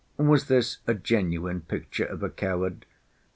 [0.17, 2.87] Was this a genuine picture of a coward?